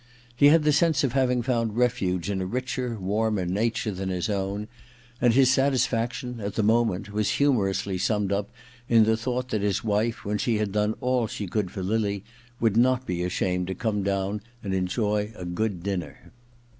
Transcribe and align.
He 0.35 0.47
had 0.47 0.63
the 0.63 0.71
sense 0.71 1.03
of 1.03 1.13
having 1.13 1.43
found 1.43 1.77
refuge 1.77 2.27
in 2.31 2.41
a 2.41 2.45
richer, 2.47 2.99
warmer 2.99 3.45
nature 3.45 3.91
than 3.91 4.09
his 4.09 4.31
own, 4.31 4.67
and 5.21 5.35
his 5.35 5.51
satisfaction, 5.51 6.39
at 6.39 6.55
the 6.55 6.63
moment, 6.63 7.11
was 7.13 7.29
hmnorously 7.33 8.01
summed 8.01 8.31
up 8.31 8.49
in 8.89 9.03
the 9.03 9.15
thought 9.15 9.49
that 9.49 9.61
his 9.61 9.83
wife, 9.83 10.25
when 10.25 10.39
she 10.39 10.57
had 10.57 10.71
done 10.71 10.95
all 11.01 11.27
she 11.27 11.45
could 11.45 11.69
for 11.69 11.83
Lily, 11.83 12.23
would 12.59 12.77
not 12.77 13.05
be 13.05 13.23
ashamed 13.23 13.67
to 13.67 13.75
come 13.75 14.01
down 14.01 14.41
and 14.63 14.73
enjoy 14.73 15.31
a 15.35 15.45
good 15.45 15.83
dinner. 15.83 16.31